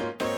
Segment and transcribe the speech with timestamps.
[0.00, 0.29] ん?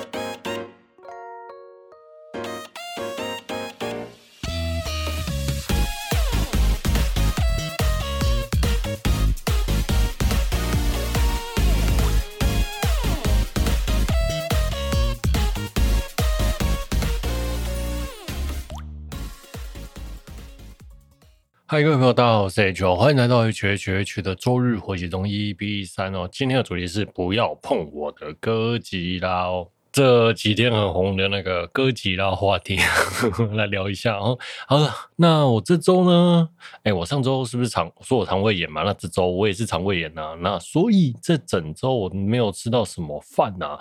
[21.72, 26.28] 嗨，各位朋友，大家好，我是 H，欢迎来到 H H H 的周日回血中 E B 三哦。
[26.30, 29.70] 今天的主题是不要碰我的歌吉拉哦。
[29.92, 34.38] 这几天很红的那个歌吉拉话题，呵 呵来聊一下哦。
[34.66, 36.48] 好了，那我这周呢？
[36.82, 38.84] 哎，我上周是不是肠说我肠胃炎嘛？
[38.84, 40.34] 那这周我也是肠胃炎呐、啊。
[40.40, 43.78] 那所以这整周我没有吃到什么饭呐、啊。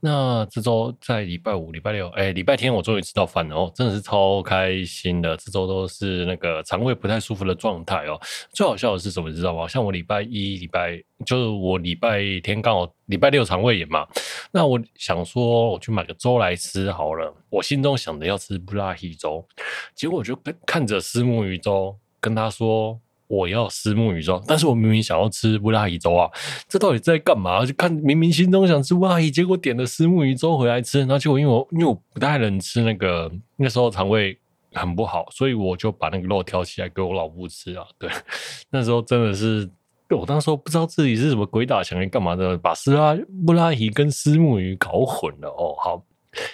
[0.00, 5.34] 那这周在礼拜五、礼拜六，哎，礼拜天我终于吃到饭了哦，真的是超开心的。
[5.38, 8.20] 这周都是那个肠胃不太舒服的状态哦。
[8.52, 9.66] 最好笑的是什么，你知道吗？
[9.66, 11.02] 像我礼拜一、礼拜。
[11.24, 14.06] 就是我礼拜天刚好礼拜六肠胃炎嘛，
[14.50, 17.34] 那我想说我去买个粥来吃好了。
[17.50, 19.46] 我心中想着要吃布拉提粥，
[19.94, 26.30] 结果我就看着虱目鱼粥，跟他说我要虱目鱼粥，但是我明明想要吃布拉提粥啊，
[26.66, 27.64] 这到底在干嘛？
[27.66, 34.38] 就看明明心中想吃布拉提，结果点了虱目鱼粥回来吃，然后结果因为我因为我不太能吃那个，那时候肠胃
[34.72, 37.84] 很不好，所以我就把那个肉挑起来给我老婆吃啊。
[37.98, 38.10] 对，
[38.70, 39.70] 那时候真的是。
[40.10, 43.16] 我当时不知道自己是什么鬼打墙，干嘛的，把斯拉
[43.46, 45.74] 布拉提跟虱目鱼搞混了哦。
[45.82, 46.04] 好，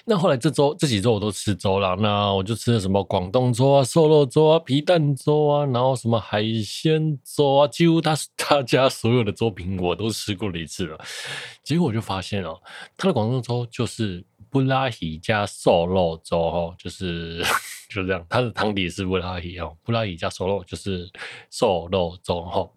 [0.05, 10.99] 那后来这周这几周我都吃粥了，那我就吃了什么广东粥啊、瘦肉粥啊、皮蛋粥啊，然后什么海鲜粥啊，几乎他他家所有的粥品我都吃过了一次了。
[11.63, 12.59] 结果我就发现哦，
[12.97, 17.43] 他的广东粥就是布拉提加瘦肉粥哦，就是。
[17.91, 21.11] 就这样，它的汤底是布拉提哦，布拉提加瘦肉就是
[21.51, 22.71] 瘦肉粥哈。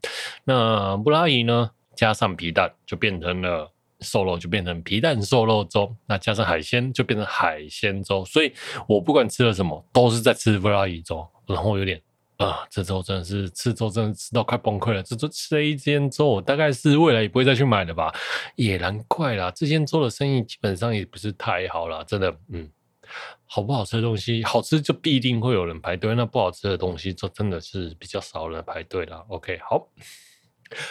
[0.44, 5.96] 那布拉提呢，加上皮蛋就变成了瘦肉，就变成皮蛋瘦肉粥。
[6.08, 8.26] 那加上海鲜就变成海鲜粥。
[8.26, 8.52] 所以
[8.88, 11.24] 我不管吃了什么，都是在吃布拉伊粥。
[11.46, 12.02] 然后有点
[12.38, 15.02] 啊，这周真的是吃粥真的吃到快崩溃了。
[15.04, 18.14] 这周吃了一间粥，我大概是未来也不会再去买了吧？
[18.56, 22.70] 也难怪啦，这间粥的生意基本上也不是太好啦，真的，嗯。
[23.46, 26.16] 好不好吃的东西，好吃就必定会有人排队。
[26.16, 29.24] 那不好吃的东西，就真的是比较少人排队了。
[29.28, 29.88] OK，好，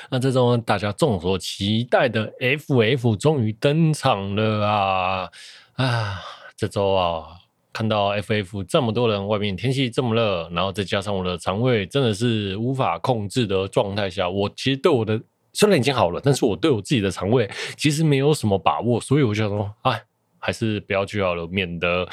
[0.08, 5.30] 那这周大家众所期待的 FF 终于登场了啊！
[5.72, 6.20] 啊，
[6.56, 7.40] 这周啊，
[7.72, 15.20] 看到 FF 这么多人，外面天气这么热，然后再加上我的肠胃真的是无法控制的状态下，我其实对我的
[15.52, 20.02] 虽然已经好了，但是我对我自己的肠胃其实没有什么把握，所以我就想说，哎。
[20.44, 22.04] 还是不要去好了，免得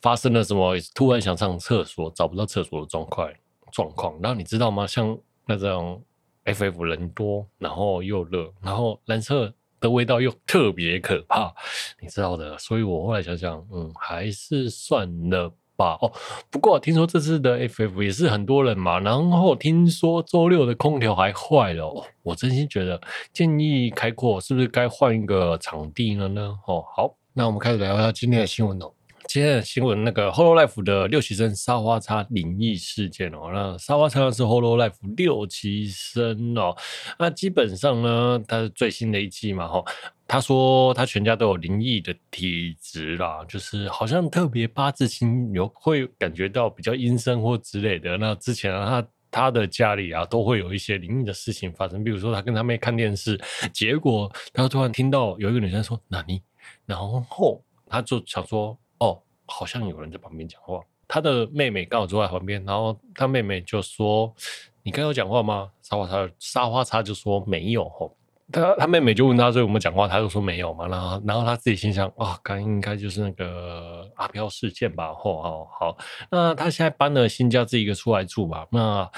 [0.00, 3.28] 发生了什么突然想上厕所找不到厕所的状况
[3.72, 4.16] 状况。
[4.22, 4.86] 然后你知道吗？
[4.86, 6.00] 像那种
[6.44, 9.52] FF 人多，然后又热，然后蓝色
[9.84, 11.52] 的味道又特别可怕，
[12.00, 12.56] 你知道的。
[12.56, 15.98] 所以我后来想想，嗯，还是算了吧。
[16.00, 16.10] 哦，
[16.50, 22.06] 不过听说这次的 FF 也是很多人嘛，然后听说周六的空调还坏了。
[22.22, 22.98] 我真心觉得
[23.32, 26.58] 建议开阔是不是该换一个场地了呢？
[26.66, 27.14] 哦，好。
[27.36, 28.90] 那我们开始聊一下今天的新闻哦。
[29.26, 33.50] 今天的新闻，那个 Hololive 的六期生沙发叉灵异事件哦。
[33.52, 36.76] 那沙发叉是 Hololive 六期生哦。
[37.18, 39.82] 那基本上呢，他是最新的一期嘛，哈。
[40.26, 48.16] 他说他全家都有灵异的体质啦，就是好像特别八字轻，有会感觉到比较阴森或之类的。
[48.16, 53.38] 那之前啊，他他的家里啊，都会有一些灵异的事情发生，比如说他跟他妹看电视，
[53.72, 56.40] 结果他突然听到有一个女生说：“那你。”
[56.86, 64.34] 然后他就想说：“哦，好像有人在旁边讲话。”他的妹妹刚好坐在旁边，然后他妹妹就说
[64.82, 68.16] ：“你刚有讲话吗？”沙发叉沙发叉就说：“没有。”吼，
[68.50, 75.98] 他他妹妹就问他说：“有没有讲话？”他就说：“没有嘛。”然后然后他自己心想：“啊，刚应该就是那个阿飘事件吧？”吼，好，好，
[76.30, 78.66] 那他现在搬了新家，自己一个出来住吧。
[78.70, 79.10] 那。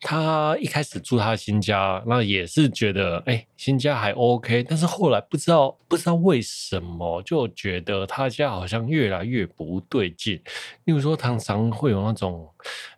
[0.00, 10.40] 他一开始住他新家，那也是觉得哎、新家还 OK，但是后来不知道不知道为什么，就觉得他家好像越来越不对劲。
[10.84, 12.48] 例如说，常常会有那种，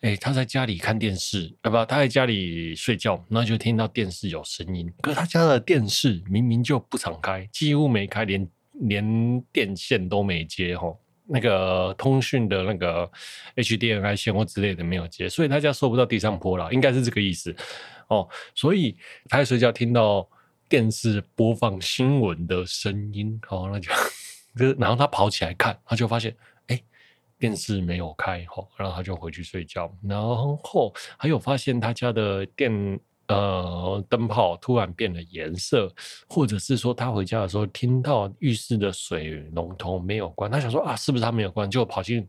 [0.00, 10.98] 哎、他在家里看电视，啊不，他在家里睡觉，那就听到电视有声音，可是他家的电视明明就不常开，几乎没开，连连电线都没接，吼。
[11.24, 13.10] 那个通讯的那个
[13.56, 17.54] HDMI 线或之类的没有接，所以他家收不到地上波了，应该是这个意思
[18.08, 18.28] 哦。
[18.54, 18.96] 所以
[19.28, 20.28] 他在睡觉听到
[20.68, 23.90] 电视播放新闻的声音，哦，那就，
[24.78, 26.36] 然后他跑起来看，他就发现，
[26.66, 26.82] 哎，
[27.38, 33.00] 电视没有开，哦，然后他就回去睡觉，然后还有发现他家的电。
[33.34, 35.92] 呃灯泡突然变了颜色，
[36.28, 42.28] 或者是说他回家的时候听到浴室的水龙头没有关，他想说啊是不是他没有关，就跑进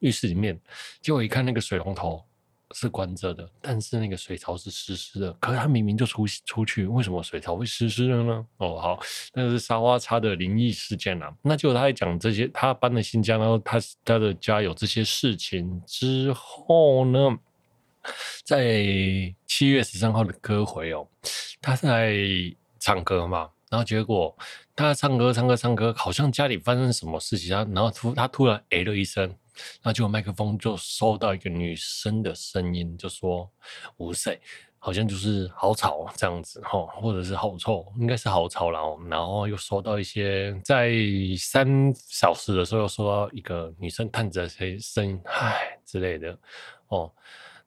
[0.00, 0.60] 浴室里面，
[1.00, 2.24] 结果一看那个水龙头。
[2.72, 5.32] 是关着的，但是那个水槽是湿湿的。
[5.40, 8.46] 可是他明明就出出去，为什么水槽会湿湿的呢？
[8.58, 9.00] 哦，好，
[9.34, 11.34] 那是沙发擦的灵异事件啊。
[11.42, 17.36] 那就他在讲这些，他搬了新家，然后他他的家有这些事情之后呢，
[18.44, 18.84] 在
[19.46, 21.06] 七月十三号的歌回哦，
[21.60, 22.14] 他在
[22.78, 24.36] 唱歌嘛，然后结果
[24.74, 29.34] 他唱歌唱歌唱歌，好像家里发生什么事情，他然后突他突然哎了一声。
[29.82, 33.50] 那就麦克风就收到一个女生的声音，就说
[33.98, 34.40] “五岁”，
[34.78, 40.94] 好像就是好吵这样子哈，或者是好臭，应该是好吵然后，然后又收到一些在
[41.36, 46.34] 三小时的时候又收到一个女生叹着谁声音“唉”之类的
[46.88, 47.12] 哦。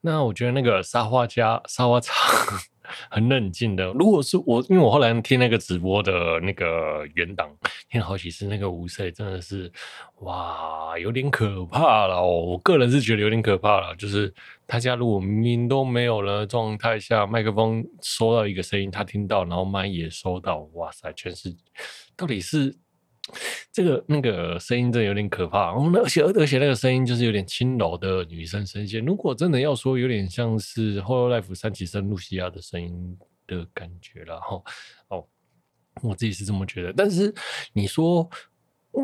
[0.06, 2.14] 那我觉得那个沙发家沙发场
[3.10, 3.86] 很冷静的。
[3.94, 7.50] 如果是我，因为我后来听那个直播的那个原档，
[7.90, 9.72] 听好几次，那个五岁真的是
[10.20, 12.28] 哇，有点可怕了哦。
[12.28, 14.34] 我个人是觉得有点可怕了，就是
[14.68, 21.56] 他家如果明明都没有了状态下，麦克风收到一个声音，他听到，然后麦也收到，哇塞，全是
[22.18, 22.78] 到底是。
[23.72, 29.04] 这个那个声音真的有点可怕，而且而且那个声音就是有点轻柔的女生声线。
[29.04, 33.18] 如果真的要说，有点像是《Hollow Life》三期生露西亚的声音
[33.48, 34.62] 的感觉了哈。
[35.08, 35.25] 哦，
[36.02, 36.92] 我自己是这么觉得。
[36.92, 37.34] 但是
[37.72, 38.30] 你说，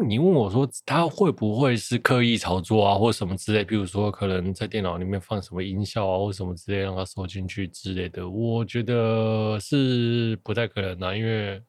[0.05, 3.63] 你问我说，他会不会是刻意炒作啊，或什么之类？
[3.63, 8.29] 比如说，可能在电脑里面放什么音效啊，或什么之类，让他收进去之类的？
[8.29, 11.63] 我觉得是不太可能的，因为。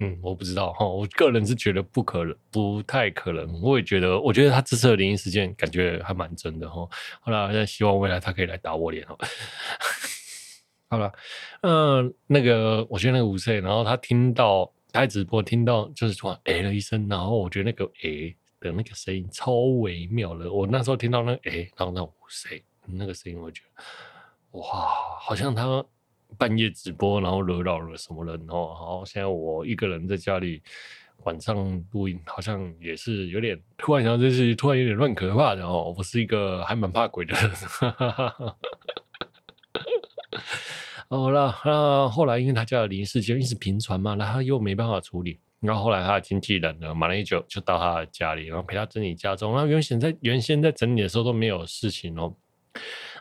[0.00, 3.60] 嗯，我不知道哈，我个人是觉得不可能，不太可能。
[3.62, 6.86] 我也觉得，我觉得他这次的灵异事件感觉还蛮真的哈。
[7.20, 9.16] 好了，现在希望未来他可以来打我脸哦。
[10.90, 11.12] 好了，
[11.62, 20.52] 嗯，那个我觉得那个五岁，然后他听到开直播，听到就是突然哎了一声，然后我觉得那个哎的那个声音超微妙的。
[20.52, 24.66] 我那时候听到那个哎，然后那五岁那个声音，我觉得哇，
[25.20, 25.84] 好像他。
[26.36, 28.74] 半夜直播，然后惹扰了什么人哦？
[28.74, 30.62] 好，现在我一个人在家里
[31.24, 35.94] 晚上录音，好像也是有点突然想到，这是突然有点乱可怕的哦。
[35.96, 37.50] 我是一个还蛮怕鬼的人。
[41.08, 49.52] 好了，那后来因为他家的灵异事件一直频传嘛，然后又没办法处理，然后后来他的经纪人呢，马上就就到他的家里，然后陪他整理家中。
[49.52, 52.34] 然后原先在原先在整理的时候都没有事情哦。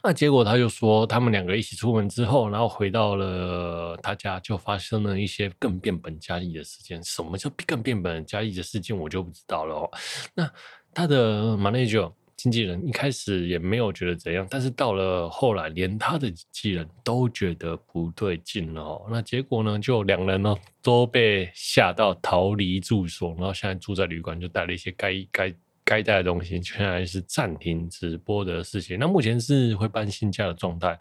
[0.05, 7.01] 那结果他就说，他们两个一起出门之后，然后回到了他家，就发生了一些更变本加厉的事件。
[7.01, 9.89] 什么叫更变本加厉的事件，我就不知道了哦。
[10.35, 10.51] 那
[10.93, 19.07] 他的 manager 经纪人一开始也没有觉得怎样，但是到了后来，连他的经纪人都觉得不对劲了哦。
[19.09, 25.55] 那结果呢，就两人呢都被吓到逃离住所，然后现在住在旅馆，就带了一些该该。
[25.93, 28.97] 该带的东西，全然是暂停直播的事情。
[28.97, 30.97] 那目前是会搬新家的状态。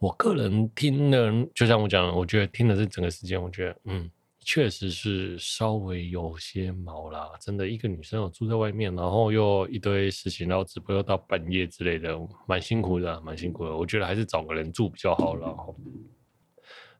[0.00, 4.10] 我个人听了，就像我讲，我觉得听了这整个时间，我觉得嗯，
[4.40, 7.30] 确实是稍微有些毛啦。
[7.40, 12.18] 真的，一个女生有住在外面，然后又一堆事情，然后直播又到半夜之类的，
[12.48, 13.76] 蛮辛苦的，蛮辛苦的。
[13.76, 15.56] 我觉得还是找个人住比较好了。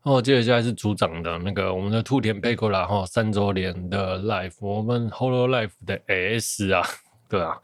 [0.05, 6.83] 哦，接下来是组长的那个我们的兔田佩克啦哈，三周年的 Life，我们 Holo Life 的 S 啊。
[7.33, 7.59] 对啊，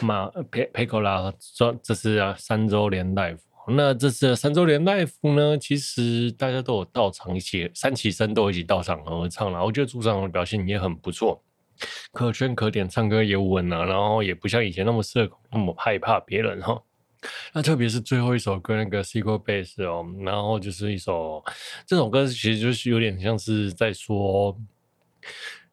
[0.00, 9.64] 马佩佩科拉说这是啊三周年 live，那这次三周年 live 呢，其实大家都有到场，一起三起生都一起到场合唱了。
[9.64, 11.40] 我觉得组长的表现也很不错，
[12.12, 16.82] 可圈可点，唱歌也稳啊，然后也不像以前那么社恐，那么害怕别人哈。
[17.52, 21.40] 那特别是最后一首歌那个 Secret Base 哦，然后就是一首
[21.86, 24.58] 这首歌，其实就是有点像是在说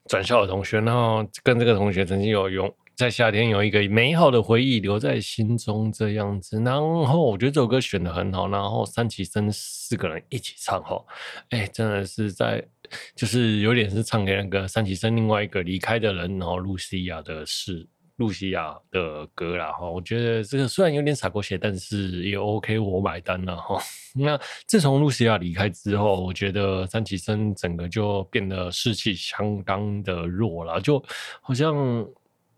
[0.05, 2.71] 转校的同学，然后跟这个同学曾经有用。
[3.01, 6.61] 在夏天有一个美好的回忆留在心中，这样子。
[6.61, 11.03] 然后我觉得这首歌选得很好，然后三期生四个人一起唱，哈，
[11.49, 12.63] 哎，真的是在，
[13.15, 19.89] 就是有点是唱给那个三期生另外一个离开的人，然后露西亚的事，露西亚的歌啦，哈。
[19.89, 23.81] 我觉得这个虽然有点洒狗血，但是也 OK，我买单了，哈。
[24.13, 31.03] 那自从露西亚离开之后，我觉得三期生整个就变得士气相当的弱了，就
[31.41, 32.07] 好像。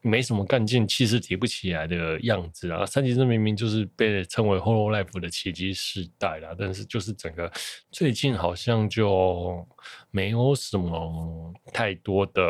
[0.05, 2.85] 没什么干劲，气势提不起来的样子啊！
[2.85, 7.49] 三级生明明就是被称为 Hololive 的奇迹时代啦，但是就是整个
[7.89, 9.65] 最近好像就
[10.11, 12.41] 没有什么太多的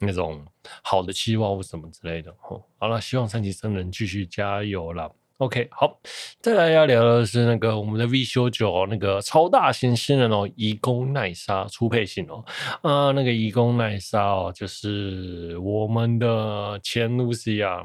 [0.00, 0.44] 那种
[0.82, 2.34] 好的期望或什么之类的。
[2.40, 5.08] 好了，希望三级生能继续加油啦。
[5.38, 6.00] OK，好，
[6.40, 12.42] 再来要聊的是那个我们的 V 修九那个超大型新人哦，移宫耐杀初配型哦，
[12.80, 17.82] 啊，那个移宫耐杀哦，就是我们的前露西亚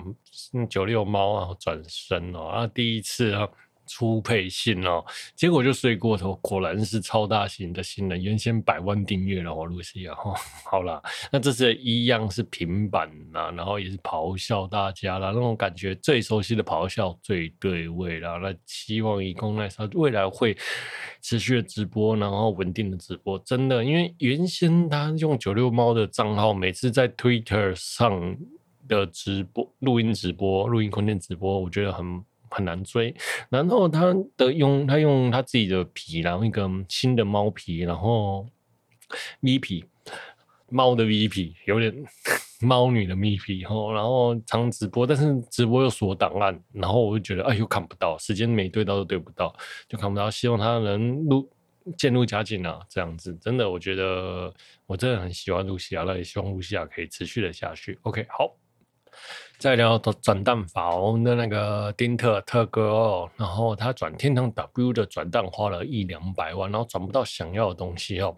[0.70, 3.48] 九六猫啊转身哦，啊，第一次啊。
[3.92, 5.04] 初配信哦，
[5.36, 10.34] 结果就睡过头，果然是超大型的新人，原先百万订阅了哦，露西亚哈，
[10.64, 20.56] 好啦，那这次一样是平板啦，然后也是咆哮大家啦，那种感觉最熟悉的咆哮最对味啦，那希望伊宫奈纱未来会
[21.22, 28.38] 持续的直播，然后稳定的直播，真的，因为原先他用九六猫的账号，每次在 Twitter 上
[28.88, 32.24] 的直播、录音直播、录音空间直播，我觉得很。
[32.52, 33.16] 很难追，
[33.50, 38.46] 然后他的用他用他自己的皮，然后一个新的猫皮，然后
[39.40, 39.86] V 皮，
[40.70, 41.92] 猫的 V 皮，有点
[42.62, 49.56] 猫女的 V 皮，然后然后常直播，但是直播又锁档案，然后我就觉得哎呦看不到，时间没对到都对不到，
[49.88, 51.50] 就看不到，希望他能入
[51.98, 54.54] 渐入佳境啊，这样子真的，我觉得
[54.86, 57.98] 我真的很喜欢露西亚，那也希望露西亚可以持续的下去。
[58.04, 58.56] OK，好。
[59.62, 68.36] 再聊到转蛋法，我们的那个丁特特哥哦，然后他转天堂 W 的转蛋花了一两百万，然后转不到想要的东西哦。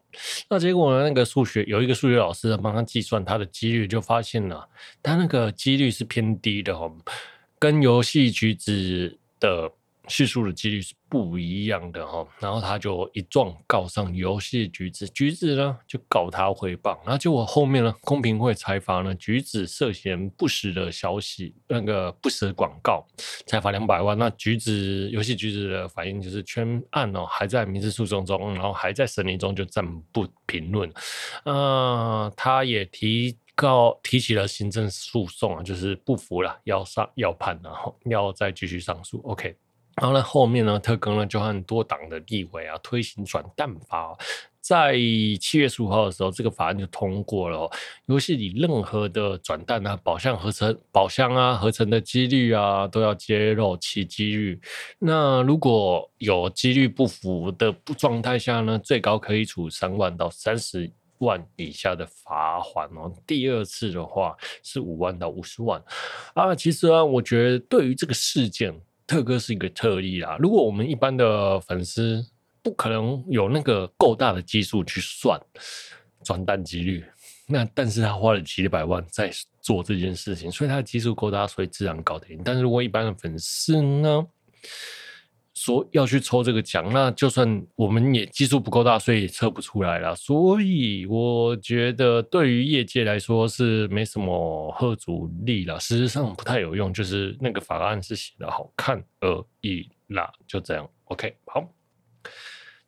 [0.50, 1.08] 那结果呢？
[1.08, 4.68] 那个数学有一个数学老师帮他计算他的几率，就发现了
[5.02, 6.94] 他那个几率是偏低的哦，
[7.58, 9.72] 跟游戏局子的。
[10.08, 23.06] 叙述的几率是不一样的哈，然后他就一状告上游戏橘子，橘子呢就告他诽谤，然后结果后面呢公平会裁罚呢橘子涉嫌不实的消息，那个不实广告，
[23.46, 24.18] 裁罚两百万。
[24.18, 30.92] 那橘子游戏橘子的反应就是全案哦还在民事诉讼中，然后还在审理中，就暂不评论。
[31.46, 39.22] 呃，他也提告提起了行政诉讼啊，就是不服了，要上要判，然后要再继续上诉。
[39.26, 39.56] OK。
[39.96, 44.18] 然后呢，后面呢，特更呢就很多党的立委啊推行转蛋法，
[44.60, 44.94] 在
[45.40, 47.70] 七月十五号的时候，这个法案就通过了。
[48.08, 54.60] 游戏里任何的转蛋啊、宝箱合成、宝箱啊合成的几率啊，都要揭露其几率。
[54.98, 63.14] 那如果有几率不符的不状态下呢，最高可以处三万到三十万以下的罚款哦。
[63.28, 65.80] 第二次的话是五万到五十万
[66.34, 66.56] 啊。
[66.56, 68.74] 其实啊，我觉得对于这个事件。
[69.14, 70.38] 特哥是一个特例啦。
[70.40, 72.26] 如果我们一般的粉丝
[72.64, 75.40] 不可能有那个够大的基数去算
[76.24, 77.06] 转单几率，
[77.46, 82.42] 那但是他花了几百万在做这件事情，所以他的基数够大，所以自然搞定。
[82.44, 84.26] 但是如果一般的粉丝呢？
[85.54, 90.16] 说要去抽这个奖，那就算我们也技术不够大，所以也测不出来了。
[90.16, 100.90] 所以我觉得对于业界来说是没什么贺阻力了，事实上不太有用，就是那个法案是写的好看而已啦，就这样。
[101.06, 101.68] OK，好。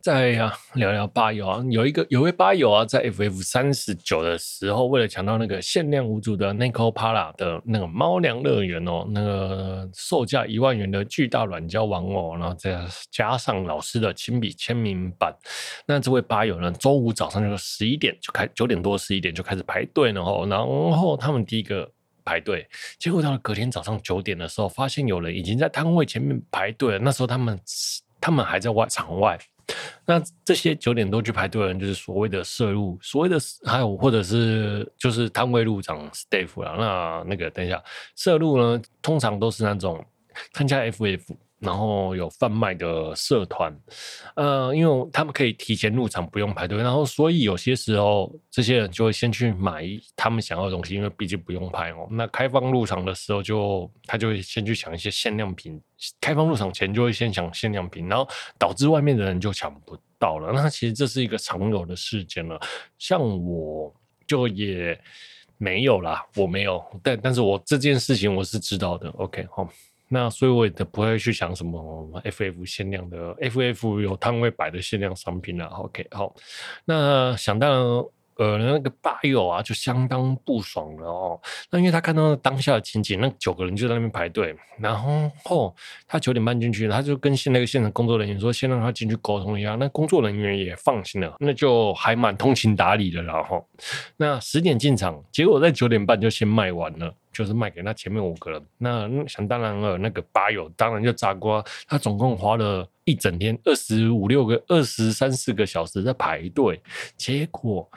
[0.06, 15.36] 再呀、啊，聊聊吧友啊，有一个有位吧友啊，在 FF 三十九的时候，为了抢到那个限量无主的 Nekopara 的那个猫粮乐园哦，那个售价一万元的巨大软胶玩偶，然后再加上老师的亲笔签名版，
[15.88, 21.90] 那这位吧友呢，周五早上就十一点就开，九点多十一点就开始排队了哦，然后他们第一个
[22.24, 22.68] 排队，
[23.00, 27.60] 结果到了隔天早上九点的时候，发现有人已经在摊位前面排队了，那时候他们
[28.22, 29.36] 他们还在外场外。
[30.06, 36.76] 那这些九点多去排队的人，就是所谓的摄入，所谓的还有或者是就是摊位入长 staff 啊。
[36.78, 37.84] 那那个等一下，
[38.16, 40.04] 摄入呢，通常都是那种
[40.54, 41.22] 参加 FF。
[41.66, 43.76] 然后有贩卖的社团，
[44.36, 49.84] 呃，因为他们可以提前入场，不用排队，然后所以有些时候这些人就会先去买
[50.16, 52.08] 他们想要的东西，因为毕竟不用排哦。
[52.12, 55.82] 那开放入场的时候就，他就会先去抢一些限量品，
[56.22, 60.54] 开放入场前就会先抢限量品，然后导致外面的人就抢不到了。
[60.54, 62.60] 那其实这是一个常有的事件了，
[63.00, 63.94] 像我
[64.28, 65.00] 就也
[65.58, 69.10] 没有啦，我没有，但但是我这件事情我是知道的。
[69.18, 69.68] OK，好。
[70.08, 75.68] 那所以我也不会去想什么 FF 限量的，FF 有摊位摆的限量商品啊。
[75.68, 76.34] OK，好，
[76.86, 78.06] 那想当然。
[78.38, 81.40] 呃，那个吧友啊，就相当不爽了哦。
[81.72, 85.74] 那因为他看到当下的情景，那九个人就在那边排队，然后后
[86.06, 89.76] 他九点半进去，他就跟现那个现场工作人员说，先让他进去沟通一下。
[89.76, 93.64] 那工作人员也放心了，那就还蛮通情达理的了哈。
[94.18, 98.66] 那十点进场，结果在九点半就先卖完了，就是卖给那前面五个人。
[98.78, 106.82] 那想当然了，那个吧友当然就炸锅，他总共花了一整天二十五六个、二十三四个小时在排队，
[107.18, 107.88] 结果。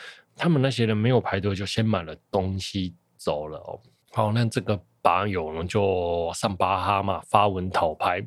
[0.40, 3.80] 他们那些人没有排队就先买了东西走了哦。
[4.12, 8.24] 好，那这个吧友呢就上巴哈嘛发文讨拍，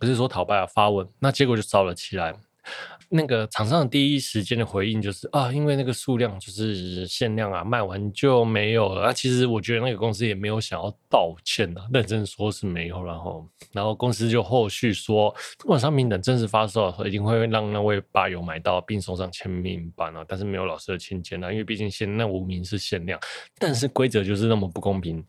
[0.00, 2.34] 不是说讨拍啊，发文，那结果就烧了起来。
[3.08, 9.08] 那个厂商第一时间的回应就是啊，因为那个数量就是限量啊，卖完就没有了。
[9.08, 13.04] 啊，其实我觉得那个公司也没有想要道歉的，认真说是没有。
[13.04, 23.20] 然后，然后公司就后续说，这款商品等正式发售的时候，一定会让那位吧友买到并送上签名版啊，但是没有老师的亲签啊，因为毕竟限那无名是限量，
[23.58, 25.22] 但是规则就是那么不公平，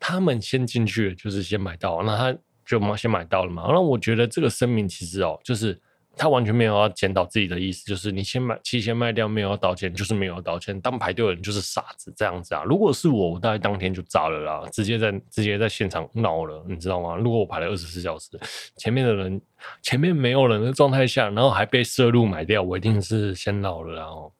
[0.00, 3.64] 他们先进去就是先买到，那他就先买到了嘛。
[3.68, 5.78] 那我觉得这个声明其实哦，就是。
[6.18, 10.78] 他完全没有要检讨自己的意思，就是你先买，提前卖掉，没有要道歉，就是没有要道歉。
[10.80, 12.64] 当排队的人就是傻子，这样子啊。
[12.64, 17.16] 如果是我，我大概当天就炸了啦，直接在直接在现场闹了，你知道吗？
[17.16, 18.30] 如果我排了二十四小时，
[18.76, 19.40] 前面的人
[19.80, 23.94] 前面没有人的状态下，然后还被摄入买掉，我一定是先闹了。
[23.94, 24.32] 然后，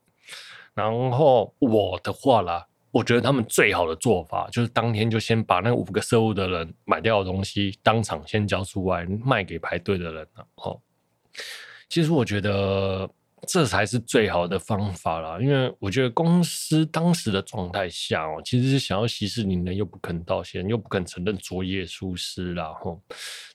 [0.75, 10.47] 然后我的话啦，我觉得他们最好的做法就是当天就先把那五个色鹿的人买掉的东西当场先交出来，卖给排队的人了。
[10.57, 10.81] 哦。
[11.89, 13.09] 其实我觉得
[13.47, 23.01] 这才是最好的方法啦，因为我觉得公司当时的状态下哦，其实是想要息事宁人，又不肯道歉，又不肯承认作业疏失啦，吼，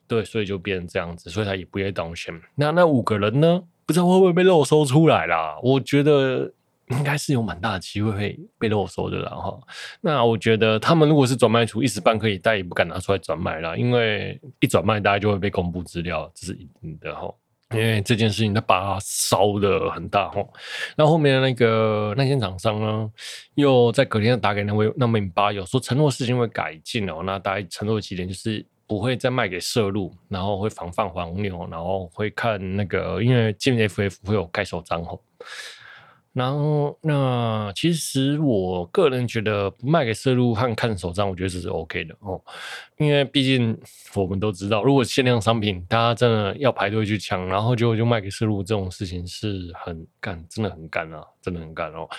[0.07, 2.33] 对，所以就变成这样子，所以他也不愿道歉。
[2.55, 3.61] 那那五个人呢？
[3.85, 5.59] 不知道会不会被漏收出来啦？
[5.61, 6.49] 我觉得
[6.89, 9.59] 应该是有蛮大的机会会被漏收的啦，哈。
[9.99, 17.29] 那我觉得他们如果是转卖出一时半刻也，大家也不敢拿出来转卖啦，因为一转卖，大家就会被公布资料，这是一定的，哈。
[17.73, 20.47] 因为这件事情，他把它烧得很大吼，
[20.95, 23.11] 那后面那个那些厂商呢，
[23.55, 35.21] 又在隔天打给那位那名吧友说，承诺事情会改进哦，那大概承诺几点，就是不会再卖给摄入，然后会防范黄牛，然后会看那个，因为进 FF 会有盖手章吼。
[36.33, 42.41] 然后，那其实我个人觉得不卖给色鹿和看手账，我觉得这是 OK 的哦。
[42.97, 43.77] 因为毕竟
[44.15, 52.09] 我们都知道，如果限量商品，大家真的要排队去抢，然后就就卖给色鹿，这种事情是很干，真的很干啊，真的很干哦。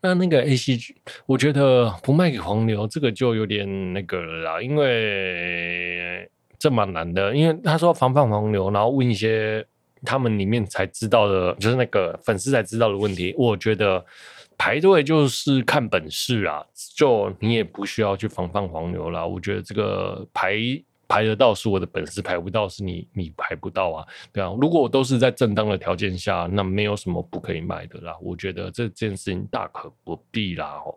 [0.00, 0.94] 那那个 ACG，
[1.26, 6.26] 我觉得不卖给黄牛，这个就有点那个了啦，因为
[6.58, 9.66] 这蛮难的，因为他说防范黄牛，然后问一些。
[10.04, 13.34] 他们里面才知道的，就是那个粉丝才知道的问题。
[13.36, 14.04] 我觉得
[14.56, 19.26] 排队就是看本事啊，就你也不需要去防范黄牛啦。
[19.26, 20.56] 我觉得这个排
[21.06, 24.52] 排得到是我的本事，排不到是你你排不到啊，对啊。
[24.60, 28.16] 如果我都是在正当的条件下，那没有什么不可以卖的啦。
[28.20, 30.80] 我觉得这件事情大可不必啦。
[30.84, 30.94] 哦，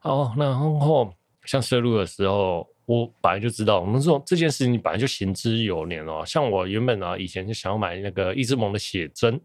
[0.00, 1.12] 好，然后
[1.44, 2.68] 像摄入的时候。
[2.86, 6.22] 我本来就知道，我们这种这件事情本来就行之有年哦。
[6.26, 9.40] 像我原本啊，以前就想要买那个一之盟的写真，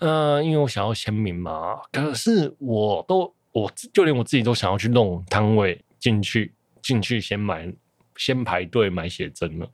[0.00, 1.80] 嗯、因为我想要签名嘛。
[1.92, 7.72] 可是我都，我就连我自己都想要去弄摊位进去，进去先买，
[8.16, 9.68] 先排队买写真了。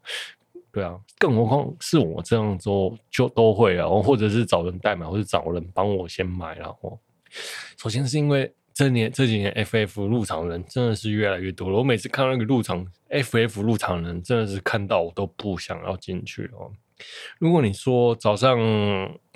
[0.70, 6.68] 对啊，更何况是我这样做就都会啊，或者是找人代买，或者找人帮我先买了。
[6.82, 6.98] 哦，
[7.78, 8.52] 首先是因为。
[8.78, 11.76] 这年这几年，FF 入场人真的是越来越多了。
[11.76, 16.70] 我每次看到那个入场 FF 入场人，真的是看到我都不想要进去哦。
[17.40, 18.56] 如果你说早上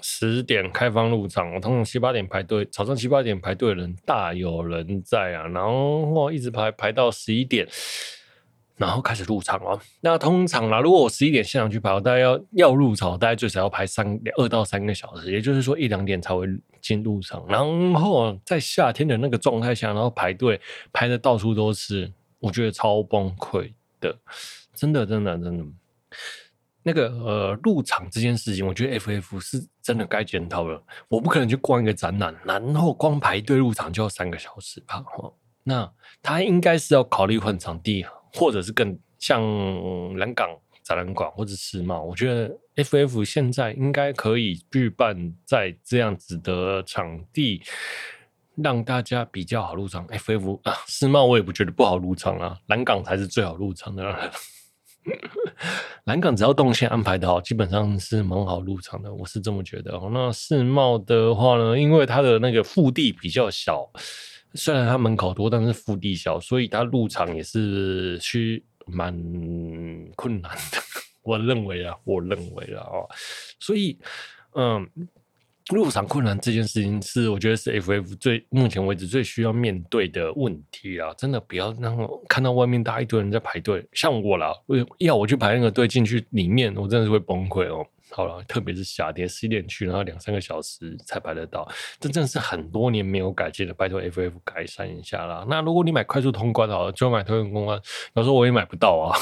[0.01, 7.67] 十点开放入场，我通常七八点排队，早上七八点排队的人大有人在啊，然后一直排排到十一点。
[8.77, 9.79] 然后开始入场哦。
[10.01, 16.47] 那通常啦，如果我十一点现场去排，大概要要入场，大概最少要排三二到三个小时，也就是说一两点才会
[16.81, 17.45] 进入场。
[17.49, 20.61] 然后在夏天的那个状态下，然后排队
[20.93, 24.17] 排的到处都是，我觉得超崩溃的，
[24.75, 25.65] 真的真的真的。
[26.85, 30.83] 那个呃，入场这件事情，我觉得 FF 是真的该检讨了。
[31.07, 35.01] 我不可能去逛一个展览，然后光排队入场就要三个小时吧？
[35.07, 35.33] 哈，
[35.63, 38.05] 那他应该是要考虑换场地。
[38.35, 39.43] 或者是更像
[40.17, 40.49] 南港
[40.83, 47.63] 展览馆或者世贸，我觉得 FF 现在应该可以举办在这样子的场地，
[48.57, 50.07] 让大家比较好入场。
[50.09, 54.31] FF 啊，世贸我也不觉得不好入场啊，南港才是最好入场的。
[56.05, 59.93] 南港只要动线安排的好，基本上是蛮好入场的，我是这么觉得。
[60.13, 63.89] 那世贸的话呢，因为它的那个腹地比较小。
[64.55, 69.13] 虽然它门口多，但是腹地小，所以它入场也是需蛮
[70.17, 70.79] 困难的。
[71.23, 73.09] 我认为啊，我认为啊，哦，
[73.61, 73.97] 所以
[74.55, 74.89] 嗯，
[75.71, 81.15] 入场困难这件事情是，我觉得是 FF 最目前为止最需要面对的问题啊！
[81.17, 84.53] 真的不要让我看到外面大一堆人在排队，像我啦，
[84.99, 87.87] 要我去排那个队进去里面，我真的是会崩溃哦。
[88.13, 91.67] 好了，特别是夏天十一点去，然后两三个小时才排得到，
[91.99, 95.45] 这真的是很多年没有改进了，拜托 FF 改善一下啦。
[95.49, 97.81] 那如果你买快速通关好了，就买通用通关，
[98.15, 99.19] 有时候我也买不到啊。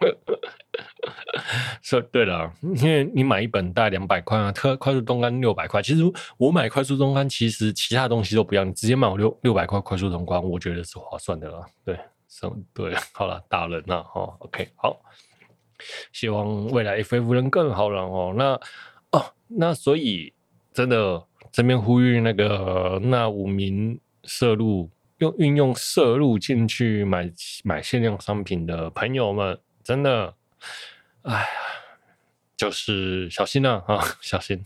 [1.82, 5.82] 说对了，因为你买一本大概两百块啊，特快速通关六百块。
[5.82, 6.02] 其实
[6.36, 11.66] 我买快速通关，其实其他东西都不要，你直接买我六六百块快速通关，我觉得是划算的啦。
[11.84, 15.00] 对，是，对，好了，大人了哦，OK，好，
[16.12, 18.34] 希望未来 FF 能更好了哦。
[18.36, 18.60] 那
[19.10, 20.32] 哦，那所以
[20.72, 27.32] 真的这边呼吁那个那五名摄入用运用摄入进去买
[27.64, 29.58] 买限量商品的朋友们。
[29.82, 30.34] 真的，
[31.22, 31.48] 哎呀，
[32.56, 34.62] 就是小心啊，啊，小心。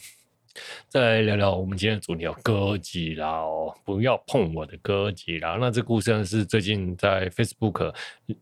[0.88, 3.42] 再来聊聊我们今天的主题哦，哥吉拉，
[3.84, 5.56] 不要碰我的哥吉拉。
[5.56, 7.94] 那这故事呢是最近在 Facebook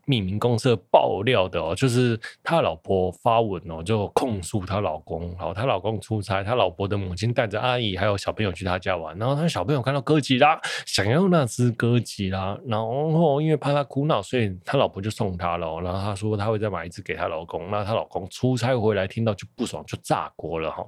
[0.07, 15.79] 匿名公社爆料的哦，就是他老婆发文哦，就控诉她老公，然后她老公出差，他老婆的母亲带着阿姨还有小朋友去他家玩，然后他小朋友看到哥吉拉，想要那只哥吉拉，然后因为怕他哭闹，所以他老婆就送他了。
[15.81, 20.85] 然后他说他会再买一只给他老公，那他老公出差回来听到就不爽，就炸锅了哈。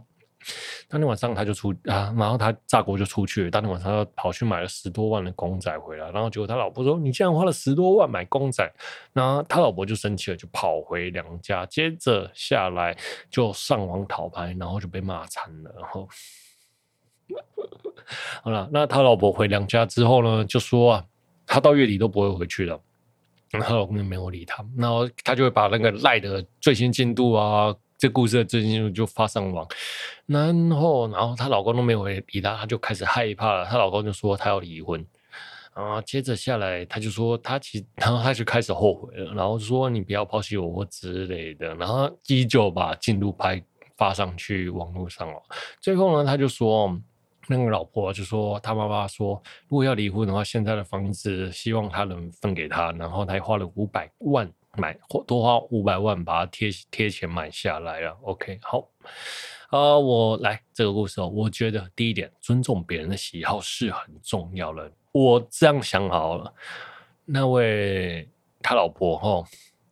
[0.88, 3.50] 当天晚上他就出啊，然后他炸锅就出去。
[3.50, 8.64] 当天晚上他跑去买了十多万的公仔回来，然后结果他老婆说：“你竟然花了十多万买公仔！”
[9.14, 12.96] 然后他老婆就生气了，就跑回娘家，接着下来
[13.30, 15.74] 就上网讨拍，然后就被骂惨了。
[15.80, 16.08] 然后
[18.44, 21.06] 好了，那他老婆回娘家之后呢，就说啊，
[21.46, 22.80] 他到月底都不会回去了。
[23.50, 27.74] 然后他老公就没有理他，然后他就会把那个赖的最新进度啊。
[28.04, 29.66] 这故事的最近就发上网，
[30.26, 33.66] 然后，然后她老公都没有回理她，她就开始害怕了。
[33.66, 35.08] 她老公就说她要离婚，
[35.74, 43.64] 啊，接着下来，她就说她其， 然后她就开始后悔了，然后说你不要抛弃我或之类的，然后依旧把进度拍
[43.96, 45.42] 发上去网络上了。
[45.80, 46.94] 最后呢，他就说
[47.48, 54.52] 那个老婆就说他妈妈说，如果要离婚的话，现在的房子希望他能分给他，然后他花了五百万。
[54.78, 58.18] 买或多花五百万把它贴贴钱买下来了。
[58.24, 58.80] OK，好，
[59.70, 61.28] 啊、呃，我来这个故事哦。
[61.28, 64.92] 我觉得第一点，尊重别人的喜好是很重要的。
[65.12, 66.52] 我这样想好了，
[67.24, 68.28] 那位
[68.64, 69.48] 他老婆哈，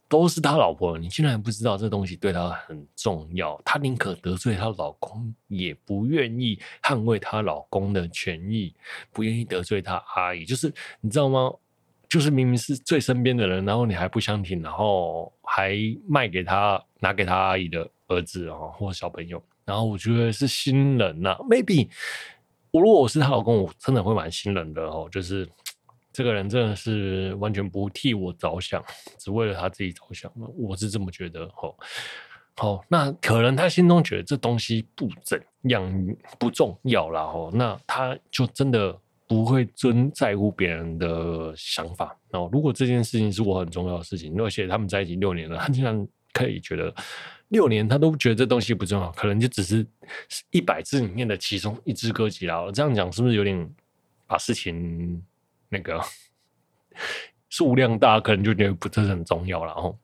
[0.09, 8.73] 都是他老婆，你竟然不知道这东西对他很重要，他宁可得罪他老公，也不愿意捍卫他老公的权益，
[9.11, 11.53] 不愿意得罪他阿姨，就是你知道吗？
[12.11, 21.87] 就是明明是最身边的人，然后你还不相挺，然后还卖给他，拿给他阿姨的儿子哦，或小朋友，然后我觉得是心冷呐、Maybe
[22.69, 25.07] 我如果我是她老公，我真的会蛮心冷的哦。
[25.09, 25.47] 就是
[26.11, 28.83] 这个人真的是完全不替我着想，
[29.17, 31.73] 只为了他自己着想，我是这么觉得哦。
[32.57, 35.89] 好，那可能他心中觉得这东西不怎样
[36.37, 38.99] 不重要了哦，那他就真的。
[39.31, 42.49] 不会真在乎别人的想法哦。
[42.51, 46.93] 如果这件事情是我很重要的事情，而且他们在一起六年了，他竟然可以觉得
[47.47, 49.87] 六年他都觉得这东西不重要，可能就只是
[50.49, 52.69] 一百只里面的其中一只哥吉拉。
[52.73, 53.73] 这样讲是不是有点
[54.27, 55.23] 把事情
[55.69, 56.01] 那个
[57.47, 59.97] 数量大，可能就觉得不是很重要了哦。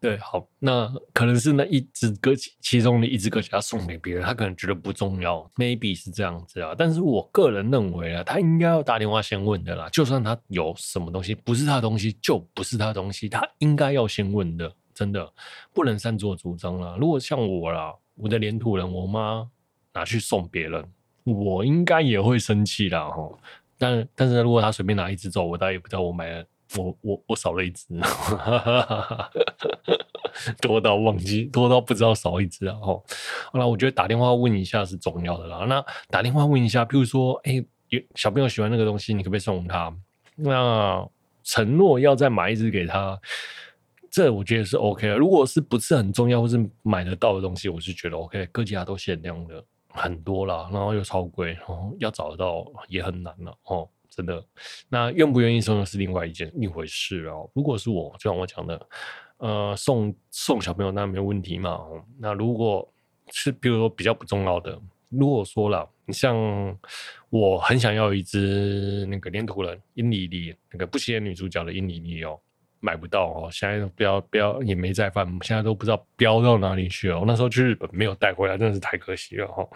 [0.00, 6.74] 对，好，那可能是那一只歌，其中的一只歌曲要送给别人，他可能觉得不重要，maybe 是这样子啊。
[6.76, 9.90] 但是我个人认为啊，他应该要打电话先问的啦。
[9.90, 15.30] 就算他有什么东西不是他的东西，就不是他的东西，他应该要先问的，真的
[15.74, 16.96] 不能擅作主张啦。
[16.98, 19.46] 如果像我啦，我的连土人，我妈
[19.92, 20.82] 拿去送别人，
[21.24, 23.30] 我应该也会生气啦哈。
[23.76, 26.46] 但但是如果他随便拿一只走，我倒也不知道我买了。
[26.76, 27.86] 我我我少了一只，
[30.62, 32.74] 多到忘记，多到不知道少一只啊！
[32.80, 33.04] 吼，
[33.52, 35.64] 好了，我觉得打电话问一下是重要的啦。
[35.68, 37.62] 那打电话问一下，譬如说，哎、
[38.14, 39.92] 小朋友喜欢那个东西，你可不可以送他？
[40.36, 41.06] 那
[41.42, 43.18] 承诺要再买一只给他，
[44.10, 45.16] 这我觉得是 OK 的。
[45.16, 48.46] 如果是不是很重要，或是买得到的东西，我是觉得 OK。
[48.52, 53.88] 各家都限量的很多啦，然后又超贵，然后要找得到也很难了哦。
[54.20, 54.44] 真的，
[54.88, 57.50] 那愿不愿意送又是另外一件一回事哦。
[57.54, 58.86] 如果是我，就像我讲的，
[59.38, 61.80] 呃，送送小朋友那没有问题嘛。
[62.18, 62.86] 那如果
[63.30, 64.78] 是比如说比较不重要的，
[65.08, 66.36] 如果说了，你像
[67.30, 72.38] 我很想要一只那个粘土人英里里，那个不起眼女主角的英里里哦，
[72.80, 77.18] 买不到哦，现在标标也没在贩，现在都不知道标到哪里去了。
[77.18, 79.66] 我那时候去日本没有带回来，真的是太可惜了哈。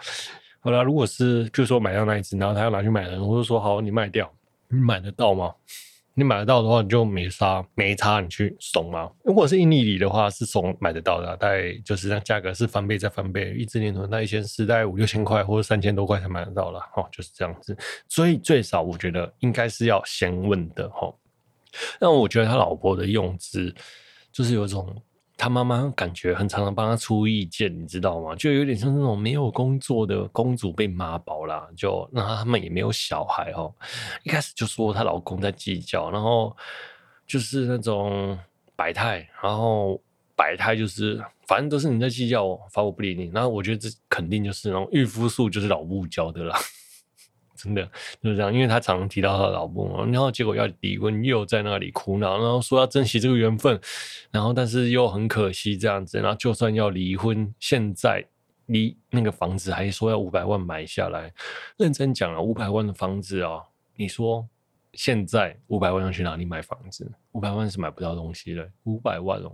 [0.65, 4.27] 好了，如果是就是说买到那一只，然后他要拿去买人，我就说好，你卖掉，
[4.67, 5.53] 你买得到吗？
[6.15, 9.11] 你买得到的话，你就没差没差，你去怂吗。
[9.23, 17.77] 如果是印尼里的话，是怂买得到的，大概就是让价格是翻倍再翻倍，一只年头那一千四，大概五六千块或者三千多块才买得到了，哦，就是这样子。
[18.09, 21.13] 所以最少我觉得应该是要先问的，哈。
[22.01, 23.71] 那我觉得他老婆的用词
[24.31, 24.99] 就是有种。
[25.37, 28.33] 他妈妈感觉很常常帮他出意见，你知道吗？
[28.35, 31.67] 就有点像那种没有工作的公主被妈宝啦。
[31.75, 33.73] 就那他们也没有小孩哦。
[34.23, 36.55] 一开始就说她老公在计较，然后
[37.27, 38.37] 就是那种
[38.75, 40.01] 百态，然后
[40.35, 43.29] 百态就是反正都是你在计较，反正我不理你。
[43.33, 46.57] 然后我觉得这肯定就是那种御夫术，就是老母教的啦。
[47.65, 47.83] 真的
[48.21, 53.79] 就是这样，因为他常常提到他老婆，然后结果要离婚，又在那里哭闹，然后说要珍惜这个缘分，
[54.29, 58.23] 然后但是又很可惜这样子，然后就算要离婚，现在
[58.67, 61.33] 离那个房子还说要五百万买下来，
[61.77, 63.63] 认真讲了五百万的房子啊、哦，
[63.95, 64.47] 你说
[64.93, 67.11] 现在五百万要去哪里买房子？
[67.31, 69.51] 五百万是买不到东西的，五百万哦，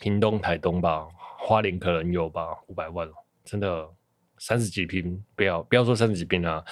[0.00, 1.06] 屏东、台东吧，
[1.38, 3.12] 花莲可能有吧，五百万哦，
[3.44, 3.86] 真的。
[4.38, 6.64] 三十几平，不要不要说三十几平啊，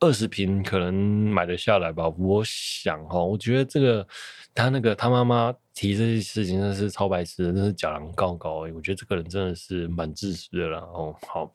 [0.00, 2.08] 二十平可能买得下来吧。
[2.08, 4.06] 我想哈，我觉得这个
[4.54, 8.60] 他那个他妈妈提这些事情真的是超白痴的，真是假狼告告。
[8.74, 10.78] 我觉得这个人真的是蛮自私的啦。
[10.80, 11.54] 哦，好，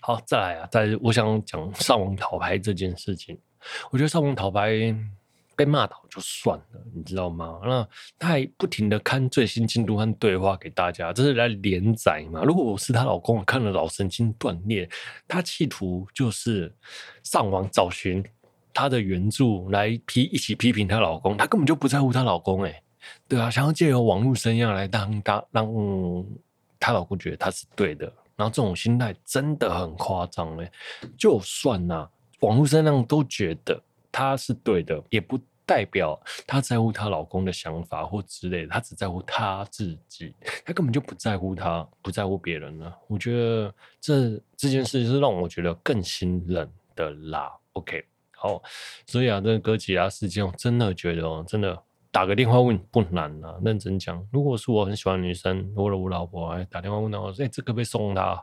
[0.00, 3.38] 好，再来啊，再，我想讲上网讨牌这件事情。
[3.90, 4.94] 我觉得上网讨牌。
[5.56, 7.60] 被骂倒就算了，你知道吗？
[7.64, 7.88] 那
[8.18, 12.42] 他还不停的看最新进度和对话给大家，这是来连载嘛？
[12.44, 14.88] 如果我是她老公，我看了脑神经断裂。
[15.26, 16.74] 她企图就是
[17.22, 18.24] 上网找寻
[18.72, 22.82] 她的原著来批一起批评她老公，她根本就不在乎她老公哎、
[23.28, 25.66] 对啊，想要借由网络声量来当当让
[26.78, 28.04] 她老公觉得他是对的，
[28.36, 30.70] 然后这种心态真的很夸张哎，
[31.16, 32.08] 就算呐、
[32.40, 33.80] 网络声量都觉得。
[34.14, 40.32] 她是对的，也不代表她在乎她老公的想法或之类的，她只在乎她自己，
[40.64, 42.96] 她根本就不在乎她，不在乎别人了。
[43.08, 47.52] 我觉得这这件事是让我觉得更心冷的啦。
[47.72, 48.04] OK，
[48.36, 48.62] 好，
[49.04, 51.76] 所以啊，这个哥吉拉事件，我真的觉得，真的
[52.12, 53.58] 打个电话问不难啊。
[53.64, 58.40] 认真讲，如果是我很喜欢女生，或者我老婆，哎，打电话问她，我说，哎，这可不可以送她？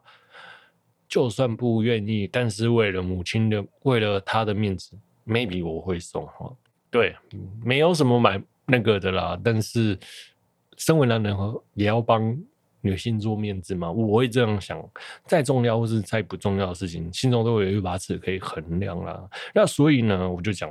[1.08, 4.98] 就算不愿意，但是为了母亲的，为了她的面子。
[5.32, 6.54] Maybe 我会送哈，
[6.89, 7.15] 对，
[7.63, 9.39] 没有什么买那个的啦。
[9.41, 9.98] 但是，
[10.78, 11.36] 身为男人
[11.74, 12.38] 也要帮
[12.82, 13.89] 女性做面子嘛。
[13.89, 14.84] 我会这样想，
[15.26, 19.26] 再重要或是再不重要的事情，心中都有一把尺可以衡量啦。
[19.56, 20.70] 那所以呢，我就讲，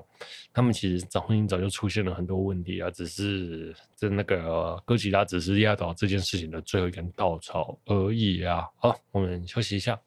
[0.52, 8.66] 他们其实早婚姻早就出现了很多问题啊，只是这那个哥吉拉只是压倒这件事情的最后一根稻草而已啊。
[8.76, 9.98] 好，我们休息一下。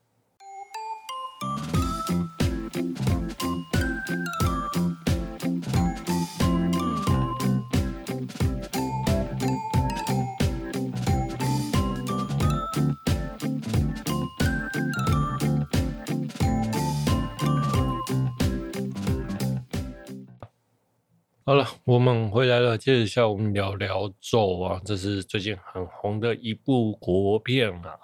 [21.45, 22.77] 好了，我们回来了。
[22.77, 27.99] 接着下，我们聊聊咒啊，这是最近很红的一部国片啊。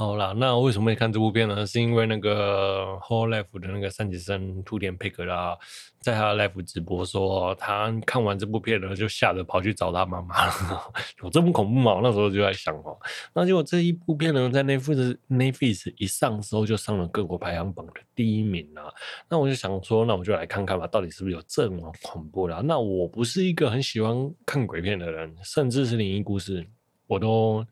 [0.00, 1.66] 好啦，那为什么会看这部片呢？
[1.66, 5.54] 是因为那个 Whole Life 的那个三级生兔田佩格拉，
[6.00, 10.82] 在他的 live 直播说，他看完这部片呢，就吓得跑去找他妈妈了。
[11.22, 12.00] 有这么恐怖吗？
[12.02, 12.98] 那时候就在想哦，
[13.34, 18.88] 那结果这一部片呢，在 Netflix Netflix 一上时候就上了各国排行榜的第一名啊。
[19.28, 22.62] 那我就想说，那我就来看看吧，到底是不是有这么恐怖啦？
[22.64, 26.66] 那我不是一个很喜欢看鬼片的人，甚至是灵异故事，
[27.06, 27.62] 我都。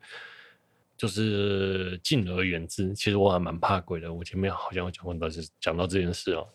[0.99, 2.93] 就是敬而远之。
[2.93, 4.13] 其实我还蛮怕鬼的。
[4.13, 6.45] 我前面好像有讲过，但是讲到这件事哦。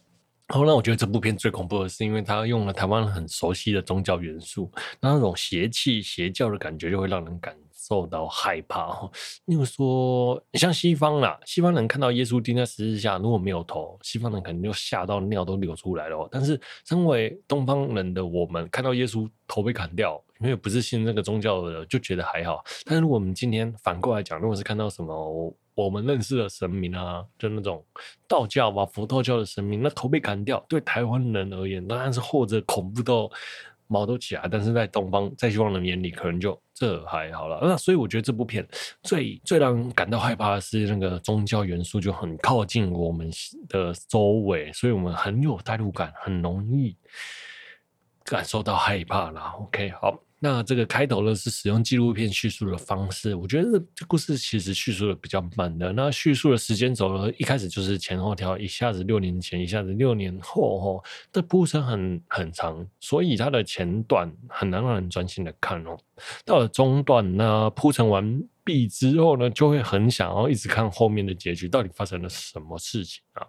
[0.48, 9.10] 后来，我觉得这部片最恐怖的是，因为它用了台湾很熟悉的宗教元素，那那种邪气、邪教的感觉就会让人感受到害怕哦。
[9.44, 16.28] 例 如说，像西方啦，西方人看到耶稣钉在十字架，如果没有头，西方人肯定就吓到尿都流出来了。
[16.30, 20.20] 但是身为东方人的我们，看到耶稣头被砍掉。
[20.40, 22.62] 因为不是信那个宗教的，就觉得还好。
[22.84, 27.82] 但是如果我们今天反过来讲，如果是看到什么我们认识的神明啊，就那种
[28.28, 33.30] 道教吧、佛道教的神明，那头被砍掉，对台湾人而言当然是或者恐怖到
[33.86, 34.48] 毛都起来。
[34.50, 37.60] 但是在东方、在西方人眼里，可能就这还好了。
[37.62, 38.66] 那所以我觉得这部片
[39.02, 43.30] 最最让人感到害怕的是那个宗教元素就很靠近我们
[43.68, 46.96] 的周围，所以我们很有代入感，很容易。
[48.24, 49.40] 感受到害怕了。
[49.58, 50.23] OK，好。
[50.44, 55.90] 那这个开头呢，是使用纪录片叙述的方式，我觉得这故事其实叙述的比较慢的。
[55.90, 65.96] 那叙述的时间轴呢，一开始就是前后调，一下子六年前，一下子六年后，吼，这铺陈很很长，所以它的前段很难让人专心的看哦。
[66.44, 73.46] 到了中段呢，铺陈完毕之后呢，就会很想要一直看后面的结局，到底发生了什么事情啊？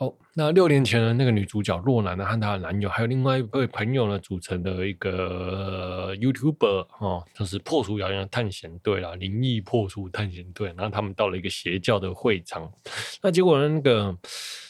[0.00, 10.68] 哦，那六年前的那个女主角洛兰呢，和她的男友还有另外一位朋友呢，组成的一个 YouTuber 哦，就是破除谣言的探险队啦，灵异破除探险队。
[10.68, 12.72] 然后他们到了一个邪教的会场，
[13.20, 14.16] 那结果呢，那个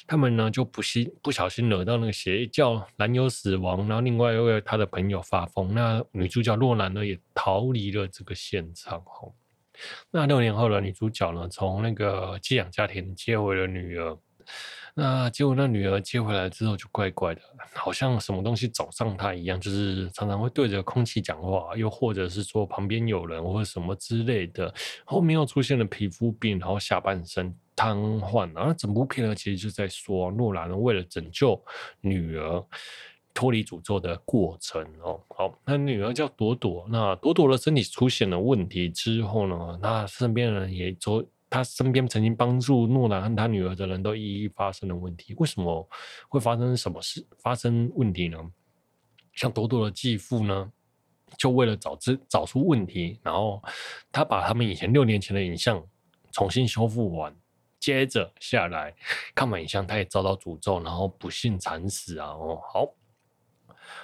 [0.05, 8.99] 他们呢就不幸不小心惹到那个邪教男友死亡，然后另外一位他的朋友发疯，那女主角洛兰呢也逃离了这个现场。
[8.99, 9.33] 哦，
[10.11, 14.19] 那六年后的女主角呢，从那个寄养家庭接回了女儿。
[14.95, 17.41] 那结果，那女儿接回来之后就怪怪的，
[17.73, 24.73] 好像什么东西找上她一样，就是常常会对着空气讲话，又或者是说旁边有人或者什么之类的。
[25.05, 28.53] 后面又出现了皮肤病，然后下半身瘫痪。
[28.55, 31.63] 然后整部片呢，其实就在说诺兰为了拯救
[32.01, 32.65] 女儿
[33.33, 35.21] 脱离诅咒的过程哦。
[35.29, 41.25] 好，那女儿叫朵朵，那朵朵的身体出现了问题之后呢，那身边人也都。
[41.51, 45.89] 他身边曾经帮助诺兰和他女儿的人都一一发生了问题，为什么
[46.29, 48.39] 会发生什么事发生问题呢？
[49.35, 50.73] 像朵朵的继父呢，
[51.37, 53.61] 就为了找出找出问题，然后
[54.13, 55.85] 他把他们以前六年前的影像
[56.31, 57.35] 重新修复完，
[57.81, 58.95] 接着下来
[59.35, 62.29] 看完影像，他也遭到诅咒，然后不幸惨死啊！
[62.29, 62.95] 哦，好，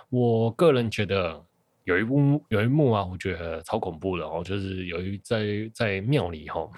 [0.09, 1.45] 我个人觉得
[1.85, 6.69] 有一幕有一幕啊，我觉得超恐怖的哦，就是有一在在庙里哈。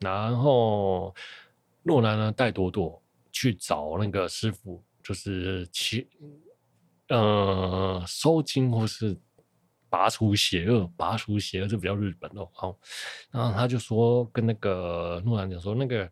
[0.00, 1.14] 然后
[1.82, 6.08] 诺兰呢带朵朵去找那个师傅，就是去
[7.08, 9.14] 呃收惊或是
[9.90, 12.48] 拔除邪恶，拔除邪恶就比较日本哦。
[12.52, 12.78] 好，
[13.30, 16.10] 然后他就说跟那个诺兰讲说，那个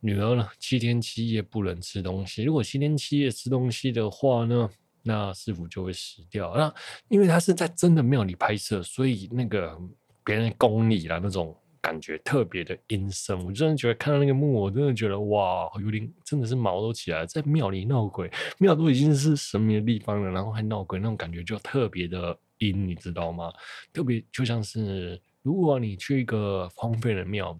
[0.00, 4.68] 女儿呢七天七夜不能吃东西，如果七天七夜吃东西的话呢，
[5.04, 6.56] 那师傅就会死掉。
[6.56, 6.74] 那
[7.08, 9.80] 因为他是在真的庙里拍摄，所以那个
[10.24, 11.56] 别人宫里啦那种。
[11.80, 17.26] 感觉特别的阴森，我真的觉得看到那个墓，我真的觉得哇，有点真的是毛都起来了。
[17.26, 23.52] 在庙里闹鬼，庙都已经是神秘的地方了，然后还闹鬼，那种感觉就特别的阴，你知道吗？
[23.92, 27.58] 特别就像是如果你去一个荒废的庙，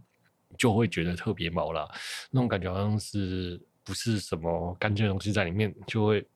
[0.57, 1.88] 就会觉得特别毛啦。
[2.31, 6.26] 那种感觉好像是不是什么干净的东西在里面，就会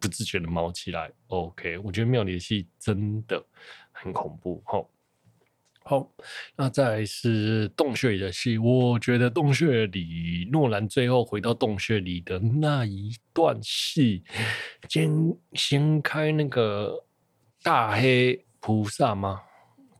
[0.00, 1.10] 不自觉的毛起来。
[1.28, 3.44] OK，我觉得庙里的戏真的
[3.92, 4.90] 很恐怖，吼。
[5.88, 6.06] 好，
[6.54, 8.58] 那再来是洞穴里的戏。
[8.58, 14.22] 我觉得洞穴里诺兰最后回到洞穴里的那一段戏，
[14.86, 15.10] 先
[15.54, 16.92] 掀开那个
[17.62, 19.40] 大黑菩萨吗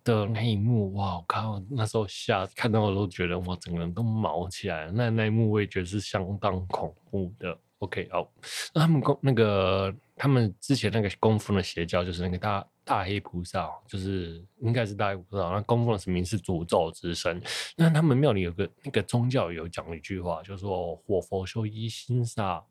[0.04, 1.24] 的那一幕，哇！
[1.26, 4.92] 靠，那时候吓看到我都觉得我整个人都毛起来了。
[4.92, 7.58] 那那一幕我也觉得是相当恐怖的。
[7.78, 8.30] OK，好，
[8.74, 12.62] 那他们功那个他们之前那个功夫的邪教就是那个大。
[12.88, 17.38] 大黑菩萨就是应该是大黑菩萨，那供奉的神明是诅咒之神。
[17.76, 22.64] 那他们庙里有个那个宗教有讲一句话，就说“祸福相依，心煞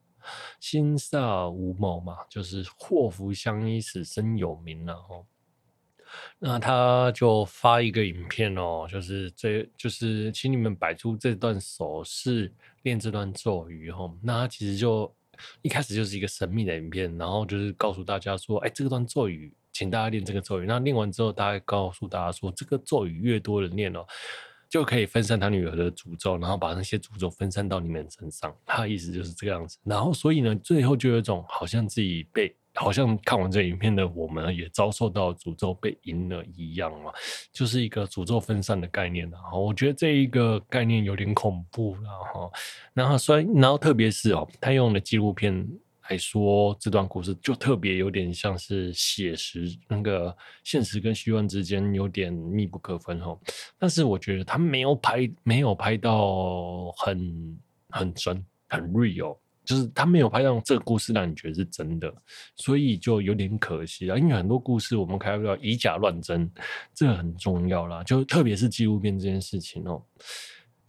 [0.60, 5.24] 心煞无谋”嘛，就是祸福相依，死生有名了哦。
[6.40, 12.52] 那他就发一个影片哦，就是这就是请你们摆出这段手势，
[12.82, 14.18] 练这段咒语哦。
[14.24, 15.14] 那他其实就
[15.62, 19.54] 一开始就是一个神秘的影片，然后就是告诉大家说，哎，这段咒语。
[19.74, 24.04] 请大家练这个咒语，那练完之后，大概告诉大家说，这个咒语越多人念哦，
[24.68, 28.52] 就可以分散他女儿的诅咒，然后把那些诅咒分散到你们身上。
[28.66, 29.78] 他的意思就是这个样子。
[29.84, 37.12] 然后，所以呢，最后就有一种好像自己被，好像看完这影片的我们也遭受到诅咒被赢了一样嘛，
[37.52, 39.30] 就是一个诅咒分散的概念。
[39.30, 41.96] 然后，我觉得这一个概念有点恐怖。
[42.02, 42.54] 然后，
[42.94, 45.68] 然后虽然，然后特别是哦，他用的纪录片。
[46.10, 53.38] 来说这段故事就特别有点像是写实，那个现实跟虚幻之间有点密不可分哦。
[53.78, 57.60] 但是我觉得他没有拍，没有拍到很
[57.90, 59.38] 很真，很 real，
[59.68, 62.12] 就是他没有拍到这个故事让你觉得是真的，
[62.56, 64.18] 所以就有点可惜啊。
[64.18, 66.50] 因为很多故事我们开不了以假乱真，
[66.96, 68.04] 这个很重要啦。
[68.04, 70.02] 就特别是纪录片这件事情哦，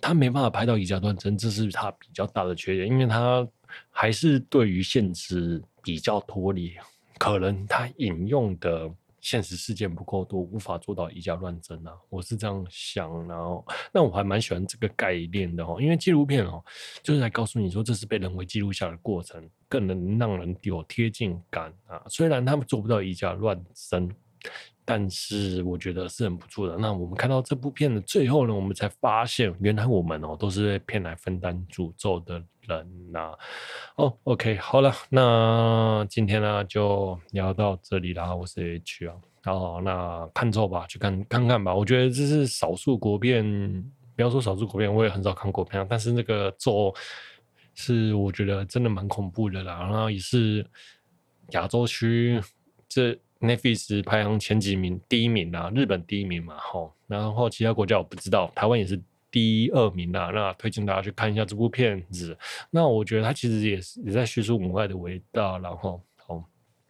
[0.01, 3.47] 他没办法拍到以假乱真，这是他比较大的缺点，因为他。
[3.91, 6.73] 还是对于现实比较脱离，
[7.19, 8.91] 可能他引用的
[9.29, 11.93] 现实事件不够多，无法做到以假乱真啊。
[12.09, 13.62] 我是这样想，然后
[13.93, 16.64] 那我还蛮喜欢这个概念的哦，因为纪录片哦，
[17.03, 22.03] 就是来告诉你说这是被人为记录下的过程，更能让人有贴近感啊。
[22.09, 24.11] 虽然他们做不到以假乱真。
[24.91, 26.74] 但是我觉得是很不错的。
[26.78, 33.34] 那我们看到这部片的最后呢，我们才发现，原来我们哦都是被骗来分担诅咒的人呐、
[33.97, 38.34] 哦，OK，好了，那今天呢就聊到这里啦。
[38.34, 39.14] 我是 H 啊，
[39.45, 41.74] 好，那看咒吧，去看看看吧。
[41.74, 43.45] 我觉得这是少数国片，
[44.16, 46.95] 不要说少数国片，我也很少看国片，但是那个咒
[47.74, 49.80] 是我觉得真的蛮恐怖的啦。
[49.80, 50.66] 然后也是
[51.51, 52.41] 亚洲区
[52.89, 53.14] 这。
[53.41, 60.30] Netflix 排行前几名，第一名啊，日本第一名嘛，吼，然后其他国家我不知道，台湾也是第二名啊。
[60.34, 62.36] 那推荐大家去看一下这部片子。
[62.70, 65.57] 那我觉得它其实也是也在叙述母爱的伟大。
[65.59, 66.43] 然后，好，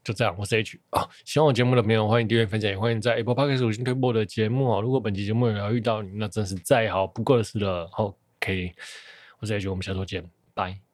[0.02, 1.06] 就这样，我是 H 啊。
[1.24, 4.80] 喜欢我节目的朋友，欢迎订阅分享，也欢迎在 Apple Podcast 五星推播的节目啊。
[4.80, 7.90] 如果本期节目有聊遇到你，那真是再好不过的事了。
[7.92, 8.72] OK，
[9.40, 10.24] 我是 H，我们下周见，
[10.54, 10.87] 拜。